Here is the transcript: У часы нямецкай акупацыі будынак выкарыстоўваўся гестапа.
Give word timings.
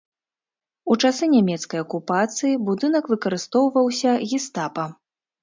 У 0.95 0.95
часы 1.03 1.23
нямецкай 1.33 1.79
акупацыі 1.85 2.59
будынак 2.71 3.03
выкарыстоўваўся 3.13 4.17
гестапа. 4.35 4.89